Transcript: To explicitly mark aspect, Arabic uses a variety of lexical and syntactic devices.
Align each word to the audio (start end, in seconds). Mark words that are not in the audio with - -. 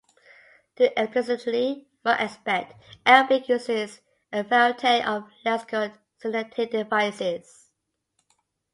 To 0.77 0.99
explicitly 0.99 1.87
mark 2.03 2.19
aspect, 2.19 2.73
Arabic 3.05 3.47
uses 3.47 4.01
a 4.33 4.41
variety 4.41 4.99
of 5.03 5.29
lexical 5.45 5.83
and 5.83 5.93
syntactic 6.17 6.71
devices. 6.71 7.69